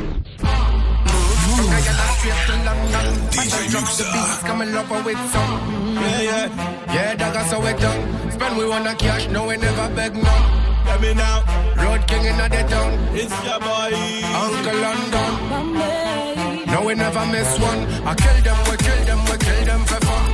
[1.54, 3.08] From Guyana straight to London.
[3.38, 5.52] I drop the beats, come and with some.
[6.02, 6.94] Yeah, yeah.
[6.96, 8.32] Yeah, that got so wet down.
[8.32, 10.46] Spend we wanna cash, no we never beg none.
[10.88, 11.46] Let me now.
[11.78, 12.92] Road king in the town.
[13.14, 13.94] It's your boy.
[14.34, 15.50] Uncle London.
[15.50, 16.41] Bombay.
[16.82, 17.82] Now we never miss one.
[18.10, 20.26] I kill them, we kill them, we kill them for fun.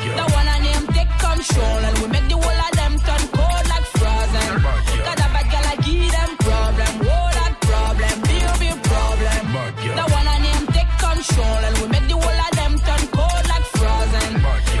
[0.00, 0.16] Yeah.
[0.16, 3.64] The one I name take control and we make the whole of them turn cold
[3.68, 4.48] like frozen.
[5.04, 9.44] But a bad girl I give them problem, oh that problem, big big problem.
[9.84, 9.96] Yeah.
[10.00, 13.44] The one I name take control and we make the whole of them turn cold
[13.52, 14.30] like frozen.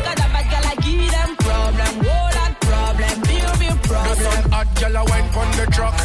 [0.08, 4.08] But a bad girl I give them problem, oh that problem, big big problem.
[4.08, 5.96] The sun hot, girl I went on the truck.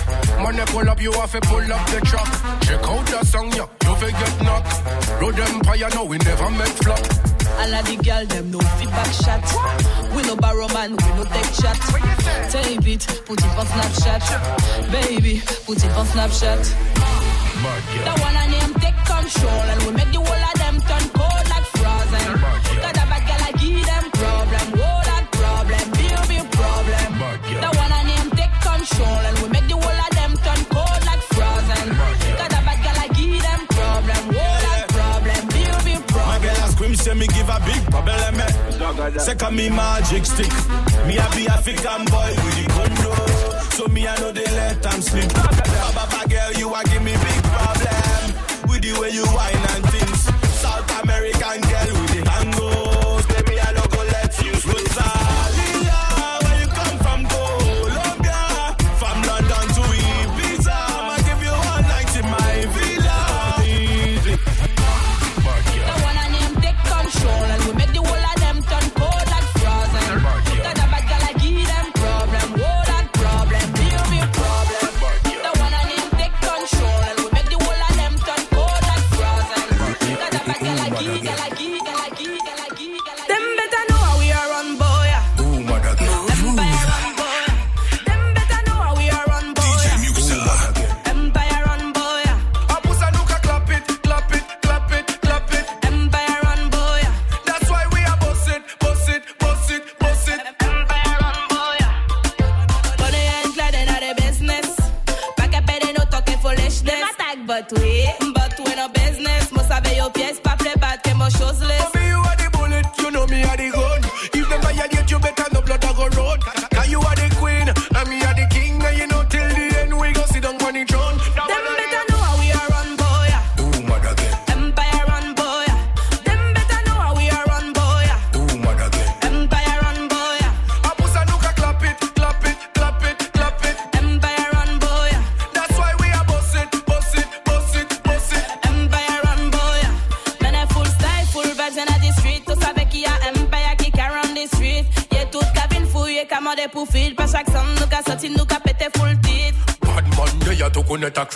[0.43, 2.29] Money pull up, you have to pull up the truck.
[2.67, 3.78] Check out the song, yeah.
[3.99, 4.73] fi get knocked.
[5.21, 6.99] Road empire, no, we never make flop.
[7.59, 9.43] All of the girl, them no feedback shot.
[10.15, 11.77] We no borrow man, we no take chat.
[12.49, 14.23] Tape it, put it on Snapchat.
[14.91, 16.63] Baby, put it on Snapchat.
[18.05, 20.49] That one I name take control and we make the whole
[39.17, 40.51] Second me magic stick.
[41.07, 43.69] Me a be African boy with the condo.
[43.75, 45.31] So me I know they let them sleep.
[45.33, 48.69] Baba girl, you a give me big problem.
[48.69, 49.88] With the way you whine and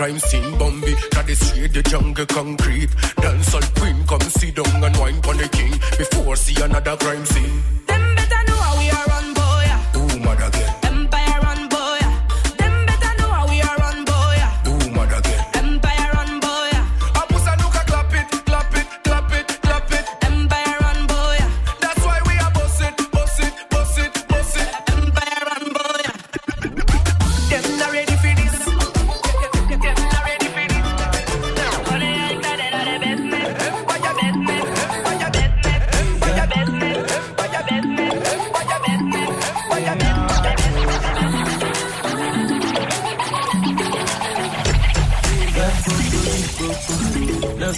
[0.04, 0.62] crime scene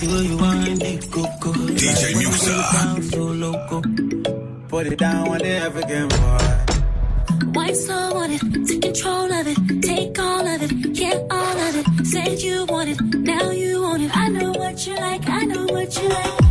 [0.06, 0.80] you want it.
[0.80, 3.02] DJ Musa.
[3.12, 3.82] So loco.
[4.68, 6.66] Put it down on the African boy.
[7.76, 12.06] Slow on it, take control of it, take all of it, get all of it.
[12.08, 14.16] Said you want it, now you want it.
[14.16, 16.45] I know what you like, I know what you like.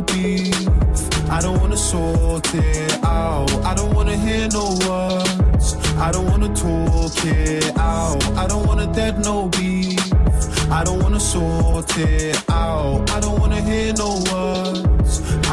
[0.00, 0.54] Beef.
[1.30, 3.50] I don't wanna sort it out.
[3.64, 5.74] I don't wanna hear no words.
[5.98, 8.22] I don't wanna talk it out.
[8.36, 10.00] I don't wanna dead no beef.
[10.70, 13.10] I don't wanna sort it out.
[13.10, 14.85] I don't wanna hear no words.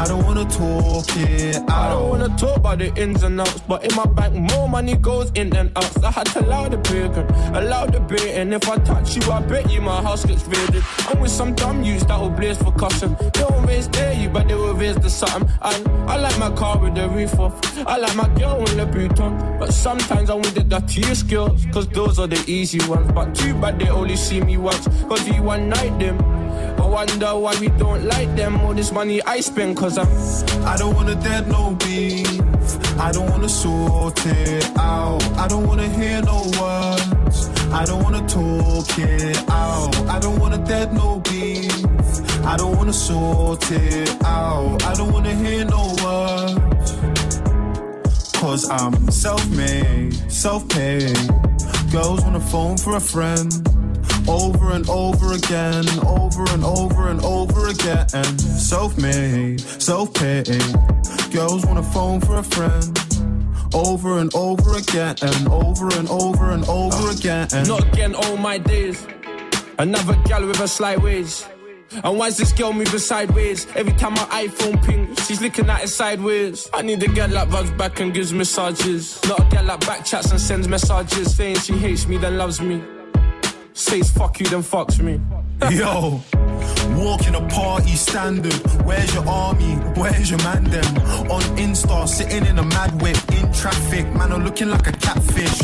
[0.04, 1.70] I don't wanna talk it out.
[1.70, 4.98] I don't wanna talk about the ins and outs, but in my bank more money
[4.98, 6.04] goes in than out.
[6.04, 7.26] I had to allow the bacon,
[7.56, 10.84] allow the bait, and if I touch you, I bet you my house gets raided.
[11.08, 13.16] I'm with some dumb youths that will blaze for custom.
[13.34, 15.50] They won't raise their you, but they will raise the something.
[15.62, 17.54] And I like my car with the roof off.
[17.88, 19.58] I like my girl with the boot on.
[19.58, 23.10] But sometimes I want the dirtiest skills, cause those are the easy ones.
[23.14, 26.43] But too bad they only see me once, cause you one night them.
[26.78, 28.60] I wonder why we don't like them.
[28.62, 30.08] All this money I spend, cause I'm.
[30.66, 32.40] I don't wanna dead no beef.
[33.00, 35.24] I don't wanna sort it out.
[35.38, 37.50] I don't wanna hear no words.
[37.72, 39.96] I don't wanna talk it out.
[40.08, 41.72] I don't wanna dead no beef.
[42.46, 44.84] I don't wanna sort it out.
[44.84, 46.92] I don't wanna hear no words.
[48.38, 51.16] Cause I'm self-made, self-paid.
[51.92, 53.52] Girls on the phone for a friend.
[54.28, 58.08] Over and over again, over and over and over again.
[58.40, 60.48] Self-made, self-paid.
[61.32, 62.98] Girls want a phone for a friend.
[63.74, 67.48] Over and over again, and over and over and over again.
[67.68, 69.06] Not again, all my days.
[69.78, 71.46] Another gal with a slight ways.
[72.04, 73.68] And why's this girl moving sideways?
[73.76, 76.70] Every time my iPhone ping, she's looking at it sideways.
[76.74, 79.20] I need a girl that rubs back and gives massages.
[79.28, 82.62] Not a girl that back chats and sends messages saying she hates me, then loves
[82.62, 82.82] me.
[83.74, 85.20] Says fuck you, then fucks me.
[85.76, 86.22] Yo,
[87.04, 88.54] walk in a party standard.
[88.86, 89.74] Where's your army?
[89.96, 90.86] Where's your man them?
[91.32, 94.06] On Insta, sitting in a mad whip in traffic.
[94.14, 95.60] Man, I'm looking like a catfish.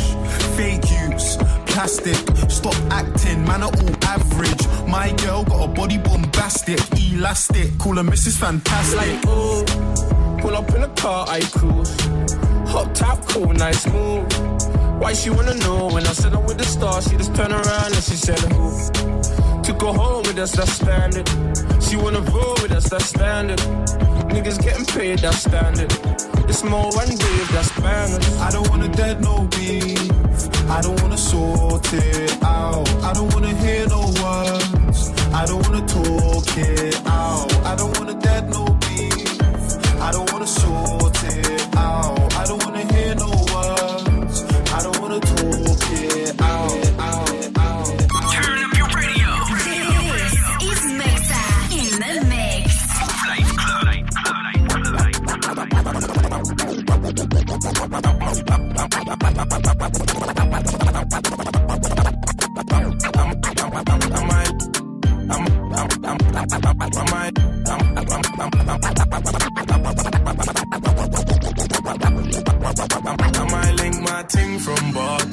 [0.58, 1.38] Fake use,
[1.68, 2.16] plastic.
[2.50, 4.68] Stop acting, man, are all average.
[4.88, 7.78] My girl got a body bombastic, elastic.
[7.78, 8.40] Call her Mrs.
[8.40, 8.98] Fantastic.
[8.98, 11.96] Like, oh, pull up in a car, I cruise.
[12.72, 14.79] Hot top, cool, nice move.
[15.00, 17.06] Why she wanna know when I said I'm with the stars?
[17.10, 18.70] She just turned around and she said, who?
[19.64, 21.28] Took her home with us, that's standard.
[21.82, 23.60] She wanna roll with us, that's standard.
[24.30, 25.92] Niggas getting paid, that's standard.
[26.50, 28.38] It's more one day, that's bangers.
[28.40, 30.12] I don't wanna dead no beef.
[30.70, 32.88] I don't wanna sort it out.
[33.02, 35.12] I don't wanna hear no words.
[35.34, 37.54] I don't wanna talk it out.
[37.64, 40.02] I don't wanna dead no beef.
[40.02, 40.99] I don't wanna sort
[74.36, 75.19] link from ting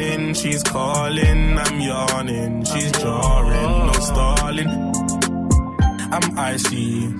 [0.00, 0.34] morning.
[0.34, 2.64] She's calling, I'm yawning.
[2.64, 4.68] She's jarring, no stalling.
[6.12, 7.14] I'm icy.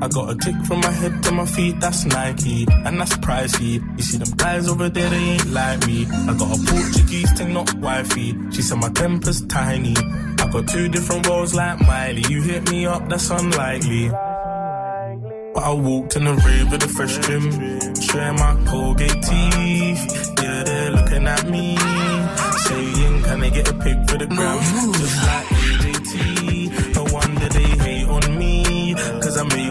[0.00, 3.74] I got a tick from my head to my feet, that's Nike, and that's pricey.
[3.96, 6.06] You see them guys over there, they ain't like me.
[6.06, 8.34] I got a Portuguese thing, not wifey.
[8.50, 9.94] She said my temper's tiny.
[9.96, 12.24] I got two different roles like Miley.
[12.28, 14.08] You hit me up, that's unlikely.
[15.54, 17.44] But I walked in the rave with a fresh trim,
[18.00, 20.32] showing my Colgate teeth.
[20.42, 21.76] Yeah, they're looking at me,
[23.42, 24.58] I get a pic for the gram?
[24.92, 26.94] Just like AJT.
[26.94, 29.62] No wonder they hate on me, cause I make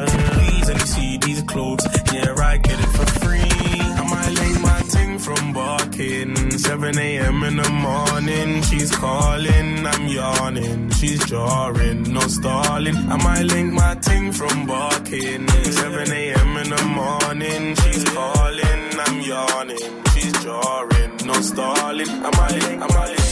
[0.71, 1.85] and you see these clothes.
[2.13, 3.79] Yeah, I get it for free.
[4.01, 6.51] I might lay my ting from barking.
[6.57, 7.43] 7 a.m.
[7.43, 10.89] in the morning, she's calling, I'm yawning.
[10.91, 12.95] She's jarring, no stalling.
[12.95, 15.47] I might link my ting from barking.
[15.47, 16.57] 7 a.m.
[16.57, 20.03] in the morning, she's calling, I'm yawning.
[20.13, 22.09] She's jarring, no stalling.
[22.09, 23.30] I might I might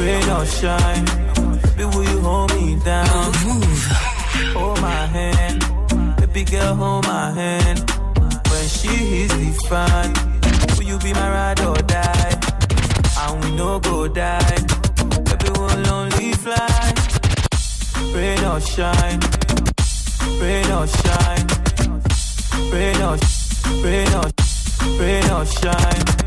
[0.00, 1.04] rain or shine,
[1.76, 3.32] baby, will you hold me down?
[3.46, 3.86] Move.
[4.54, 5.64] Hold my hand,
[6.18, 7.78] baby girl, hold my hand.
[8.50, 10.12] When she hits the fan,
[10.76, 12.40] will you be my ride or die?
[13.22, 14.56] And we no go die,
[15.26, 16.94] baby, we'll only fly.
[18.14, 19.20] Rain or shine,
[20.40, 21.46] rain or shine,
[22.72, 23.16] rain or
[23.84, 24.28] rain or
[24.98, 26.19] rain or shine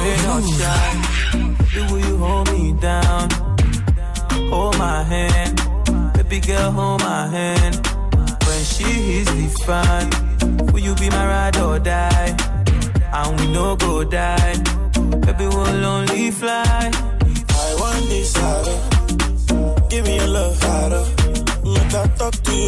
[0.00, 1.00] rain or shine.
[1.74, 3.30] The way you hold me down,
[4.50, 5.60] hold my hand,
[6.14, 7.74] baby girl, hold my hand.
[8.46, 10.06] When she hits the fan,
[10.72, 12.36] will you be my ride or die?
[13.12, 14.56] And we no go die,
[15.26, 16.90] baby we'll only fly.
[17.64, 18.78] I want this harder.
[19.88, 21.04] Give me your love harder.
[21.64, 22.61] Make I talk to you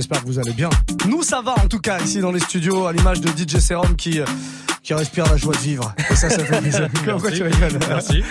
[0.00, 0.70] J'espère que vous allez bien.
[1.10, 3.96] Nous, ça va en tout cas ici dans les studios, à l'image de DJ Serum
[3.96, 4.24] qui, euh,
[4.82, 5.94] qui respire la joie de vivre.
[6.10, 6.88] Et ça, ça fait plaisir.
[7.04, 8.22] Pourquoi tu rigoles Merci.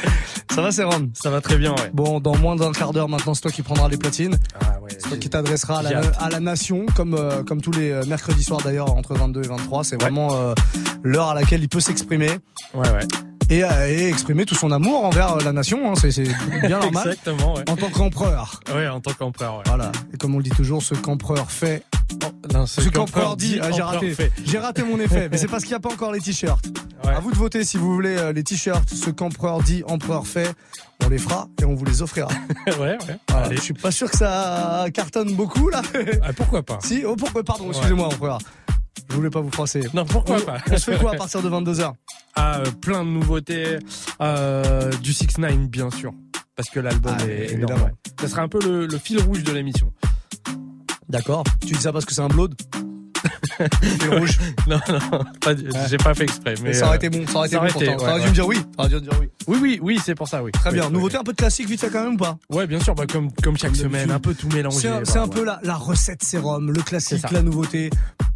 [0.49, 1.11] Ça va, Serum?
[1.13, 1.91] Ça va très bien, ouais.
[1.93, 4.35] Bon, dans moins d'un quart d'heure maintenant, c'est toi qui prendras les platines.
[4.59, 4.89] Ah ouais.
[4.97, 6.17] C'est toi qui t'adressera à la, hâte.
[6.19, 9.47] à la nation, comme, euh, comme tous les euh, mercredis soirs d'ailleurs, entre 22 et
[9.47, 9.83] 23.
[9.83, 10.55] C'est vraiment euh,
[11.03, 12.31] l'heure à laquelle il peut s'exprimer.
[12.73, 13.07] Ouais, ouais.
[13.49, 15.91] Et, et exprimer tout son amour envers euh, la nation.
[15.91, 15.95] hein.
[15.95, 16.23] C'est
[16.67, 17.07] bien normal.
[17.07, 17.63] Exactement, ouais.
[17.69, 18.59] En tant qu'empereur.
[18.73, 19.63] Ouais, en tant qu'empereur, ouais.
[19.65, 19.91] Voilà.
[20.13, 21.83] Et comme on le dit toujours, ce qu'empereur fait.
[22.53, 24.15] Non, Ce qu'empereur dit, ah, j'ai raté.
[24.45, 25.29] J'ai raté mon effet.
[25.31, 26.65] Mais c'est parce qu'il n'y a pas encore les t-shirts.
[27.05, 27.11] Ouais.
[27.13, 28.89] À vous de voter si vous voulez euh, les t-shirts.
[28.89, 30.51] Ce qu'empereur dit, empereur fait.
[31.05, 32.27] On les fera et on vous les offrira.
[32.67, 32.97] ouais, ouais.
[33.29, 33.45] Voilà.
[33.45, 33.55] Allez.
[33.55, 35.81] Je suis pas sûr que ça cartonne beaucoup là.
[36.21, 38.39] Ah, pourquoi pas si, oh, pourquoi, pardon, excusez-moi, empereur.
[39.09, 39.81] Je voulais pas vous froisser.
[39.93, 41.93] Non, pourquoi on, pas On se fait quoi à partir de 22h
[42.35, 43.79] Ah, euh, plein de nouveautés.
[44.21, 46.11] Euh, du 6 9 bien sûr.
[46.55, 47.81] Parce que l'album Ah, est énorme.
[47.81, 47.91] ouais.
[48.21, 49.91] Ça sera un peu le, le fil rouge de l'émission.
[51.07, 51.43] D'accord.
[51.61, 52.53] Tu dis ça parce que c'est un blood
[53.81, 54.37] Fil rouge?
[54.67, 56.53] Non, non, pas du- j'ai pas fait exprès.
[56.63, 57.99] Mais ça aurait euh, été bon, ça aurait été bon pourtant.
[57.99, 58.29] Ça aurait dû ouais.
[58.29, 58.55] me dire oui.
[58.57, 59.29] Ça aurait dû me dire oui.
[59.47, 60.51] Oui, oui, oui, c'est pour ça, oui.
[60.51, 60.85] Très Oui, bien.
[60.87, 62.37] oui, Nouveauté un peu de classique vite fait quand même ou pas?
[62.49, 64.79] Ouais, bien sûr, bah, comme, comme chaque semaine, un peu tout mélangé.
[64.81, 65.29] C'est un, c'est un ouais.
[65.35, 67.33] peu la, la recette sérum, le classique, C'est ça.
[67.33, 67.89] la nouveauté.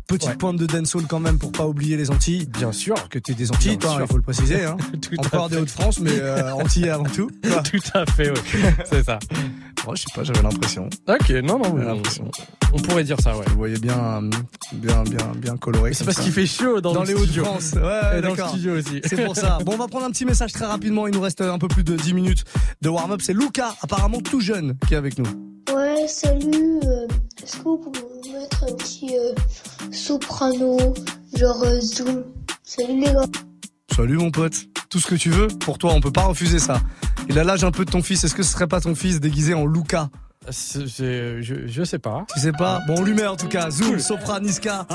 [0.08, 0.36] Petite Ouais.
[0.36, 2.46] pointe de dancehall quand même pour pas oublier les Antilles.
[2.46, 2.96] Bien sûr.
[3.10, 4.64] Que t'es des Antilles, Bien toi, il faut le préciser.
[4.66, 4.78] Hein.
[5.02, 5.58] Tout à Encore des.
[5.58, 7.30] Hauts-de-France, mais euh, Antilles avant tout.
[7.42, 8.60] Tout à fait, oui.
[8.90, 9.20] C'est ça.
[9.86, 10.90] Oh, je sais pas, j'avais l'impression.
[11.10, 12.30] Ok, non, non, l'impression.
[12.72, 13.46] on pourrait dire ça, ouais.
[13.50, 14.30] Vous voyez bien, euh,
[14.74, 15.94] bien, bien, bien coloré.
[15.94, 17.14] C'est parce qu'il fait chaud dans, dans le les.
[17.16, 17.74] Hauts-de-France.
[17.74, 19.02] Ouais, ouais, Et dans le studio aussi.
[19.06, 19.58] C'est pour ça.
[19.66, 21.08] Bon, on va prendre un petit message très rapidement.
[21.08, 22.44] Il nous reste un peu plus de 10 minutes
[22.82, 23.22] de warm-up.
[23.22, 25.26] C'est Luca, apparemment tout jeune, qui est avec nous.
[25.74, 26.80] Ouais, salut.
[26.86, 27.08] euh,
[27.44, 28.00] Est-ce que vous pouvez
[28.34, 29.34] mettre un petit euh,
[29.92, 30.78] soprano,
[31.38, 32.24] genre euh, Zoom
[32.64, 33.26] Salut les gars.
[33.96, 34.54] Salut mon pote.
[34.90, 36.82] Tout ce que tu veux, pour toi, on peut pas refuser ça.
[37.30, 38.24] Il a l'âge un peu de ton fils.
[38.24, 40.10] Est-ce que ce serait pas ton fils déguisé en Luca?
[40.50, 42.26] C'est- c'est- je, je sais pas.
[42.34, 42.82] Tu sais pas?
[42.88, 43.70] Bon, on lui met en tout cas.
[43.70, 44.86] Zoom, Sopra, Niska.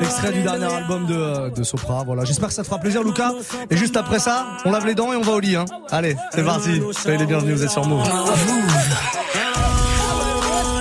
[0.00, 2.02] Extrait du dernier album de, euh, de Sopra.
[2.04, 2.24] Voilà.
[2.24, 3.32] J'espère que ça te fera plaisir, Luca.
[3.70, 5.56] Et juste après ça, on lave les dents et on va au lit.
[5.56, 5.64] Hein.
[5.90, 6.80] Allez, c'est parti.
[6.92, 8.02] Soyez les bienvenus, vous êtes sur Move.
[8.04, 8.24] Ah,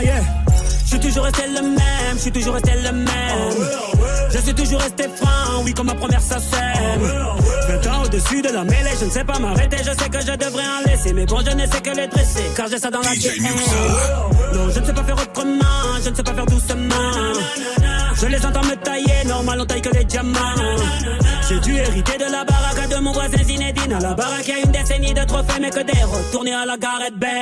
[0.03, 0.21] yeah.
[0.83, 3.67] Je suis toujours resté le même, je suis toujours resté le même.
[4.29, 6.39] Je suis toujours resté franc, oui, comme ma première scène.
[7.67, 10.35] 20 ans au-dessus de la mêlée, je ne sais pas m'arrêter, je sais que je
[10.35, 11.13] devrais en laisser.
[11.13, 13.39] Mais bon, je ne sais que les dresser, car j'ai ça dans la tête.
[14.53, 17.33] Non, je ne sais pas faire autrement, je ne sais pas faire doucement.
[18.15, 20.37] Je les entends me tailler, normal, on taille que les diamants.
[21.49, 23.93] J'ai dû hériter de la baraque de mon voisin Zinedine.
[23.93, 26.65] À la baraque, il y a une décennie de trophées, mais que des retournés à
[26.65, 27.41] la Gareth Bay.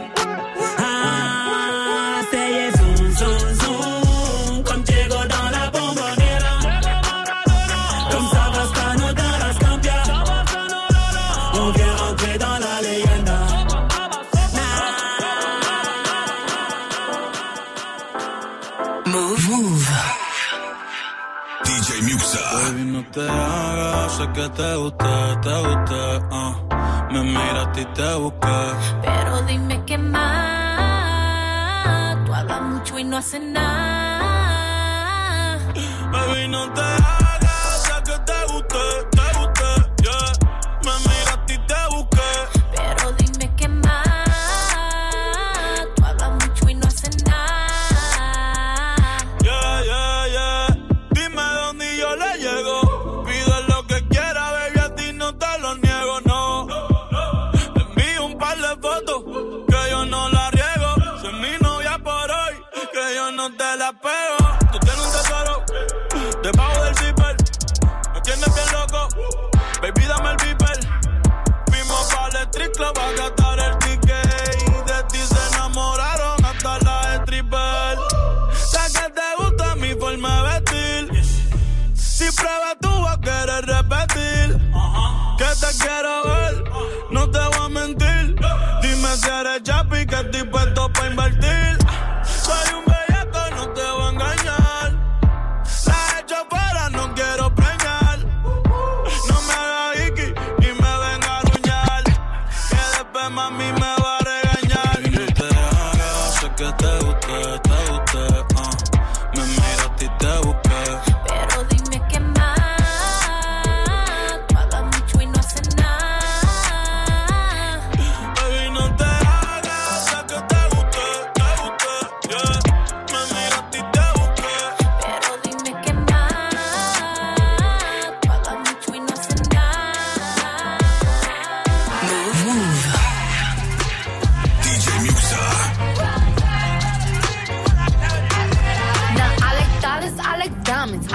[24.33, 27.07] Que te gusta, te gusta, ah.
[27.11, 28.71] Me miraste y te busqué.
[29.01, 30.25] Pero dime qué más.
[32.25, 34.21] Tú hablas mucho y no haces nada.
[36.11, 36.81] Baby, no te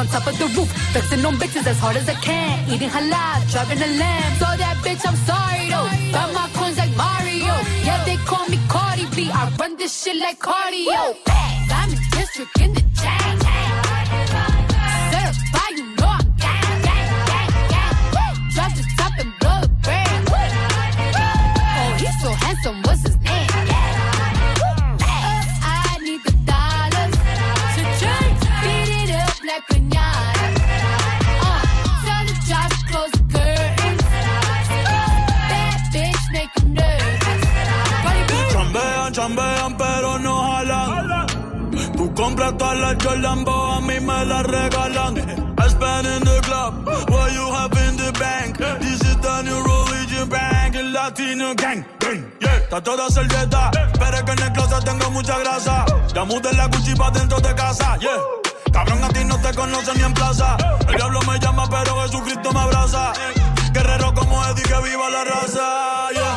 [0.00, 2.66] On top of the roof, flexing on bitches as hard as I can.
[2.70, 4.32] Eating halal, driving a lamb.
[4.38, 5.88] So that bitch, I'm sorry though.
[6.10, 7.52] Got my coins like Mario.
[7.84, 9.30] Yeah, they call me Cardi B.
[9.30, 11.16] I run this shit like cardio.
[11.68, 13.49] Diamond district in the chain.
[42.50, 45.16] Compras todas las a mí me las regalan.
[45.58, 48.56] I spend in the club, what you have in the bank.
[48.80, 51.84] This is the new religion bank, el latino gang.
[52.00, 55.84] gang, Yeah, está toda servieta, pero es que en el closet tengo mucha grasa.
[56.12, 58.18] Ya mudé la Gucci pa' dentro de casa, yeah.
[58.72, 60.56] Cabrón, a ti no te conocen ni en plaza.
[60.88, 63.12] El diablo me llama, pero Jesucristo me abraza.
[63.72, 66.36] Guerrero como Eddie, que viva la raza, yeah.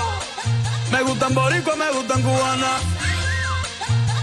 [0.91, 3.03] Me gustan boricua, me gustan cubana.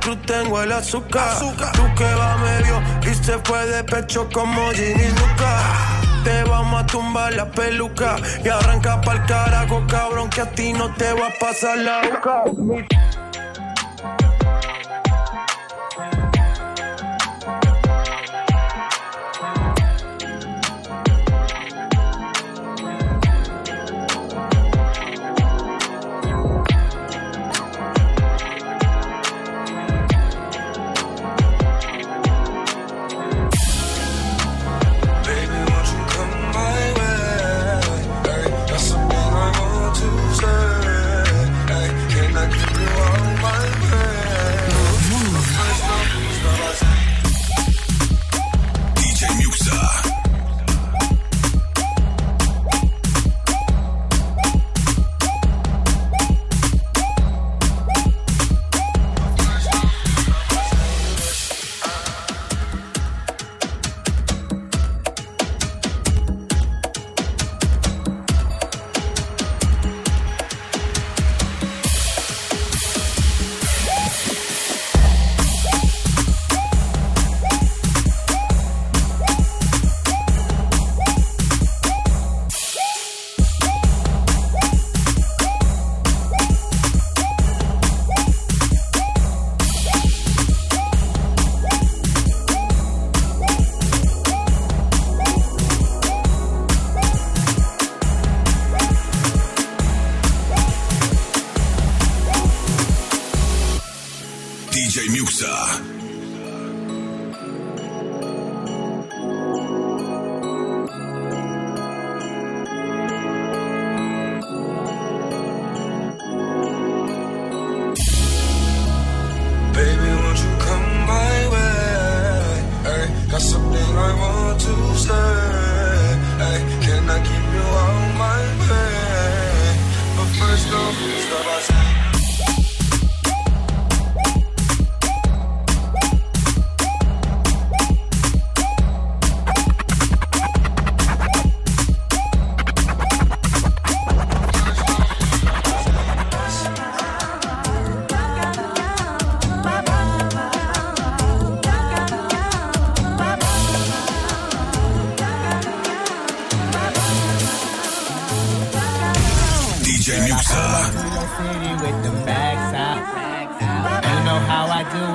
[0.00, 1.38] Cruz tengo el azúcar.
[1.38, 5.62] Tú que va medio y se fue de pecho como Ginny Luca.
[6.24, 10.92] Te vamos a tumbar la peluca y arranca pa'l carajo, cabrón, que a ti no
[10.94, 12.44] te va a pasar la boca.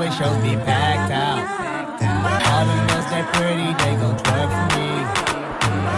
[0.06, 1.42] Do shows be packed out.
[2.52, 4.88] All the girls that pretty, they gon' twerk for me.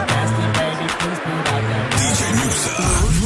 [0.08, 3.17] Nasty baby, please put out that DJ Muxxa.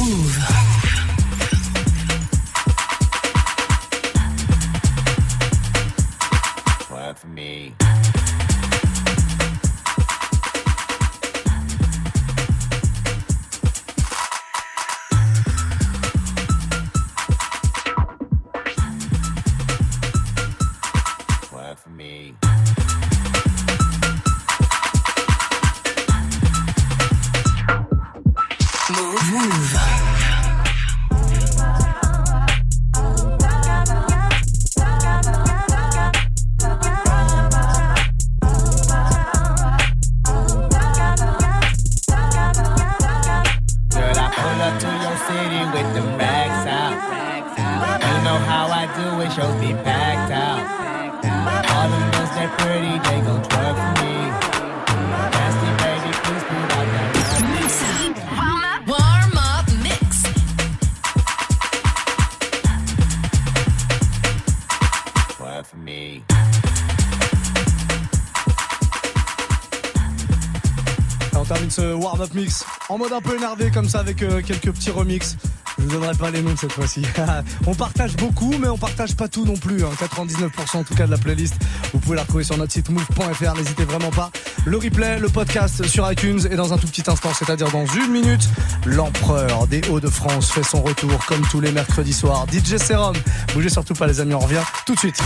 [73.10, 75.36] Un peu énervé comme ça avec euh, quelques petits remixes.
[75.78, 77.02] Je vous donnerai pas les noms cette fois-ci.
[77.66, 79.82] on partage beaucoup, mais on partage pas tout non plus.
[79.82, 79.88] hein.
[79.98, 81.54] 99% en tout cas de la playlist.
[81.92, 83.54] Vous pouvez la retrouver sur notre site move.fr.
[83.56, 84.30] N'hésitez vraiment pas.
[84.64, 88.12] Le replay, le podcast sur iTunes et dans un tout petit instant, c'est-à-dire dans une
[88.12, 88.48] minute,
[88.86, 92.46] l'empereur des Hauts-de-France fait son retour comme tous les mercredis soirs.
[92.52, 93.16] DJ Serum.
[93.54, 95.18] Bougez surtout pas les amis, on revient tout de suite.